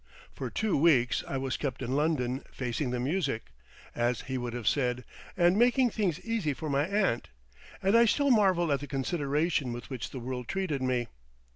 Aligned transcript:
For 0.33 0.49
two 0.49 0.75
weeks 0.75 1.23
I 1.27 1.37
was 1.37 1.57
kept 1.57 1.83
in 1.83 1.91
London 1.95 2.43
"facing 2.51 2.89
the 2.89 2.99
music," 2.99 3.51
as 3.93 4.21
he 4.21 4.35
would 4.35 4.53
have 4.53 4.67
said, 4.67 5.03
and 5.37 5.59
making 5.59 5.91
things 5.91 6.19
easy 6.25 6.55
for 6.55 6.71
my 6.71 6.87
aunt, 6.87 7.29
and 7.83 7.95
I 7.95 8.05
still 8.05 8.31
marvel 8.31 8.71
at 8.71 8.79
the 8.79 8.87
consideration 8.87 9.71
with 9.71 9.91
which 9.91 10.09
the 10.09 10.19
world 10.19 10.47
treated 10.47 10.81
me. 10.81 11.05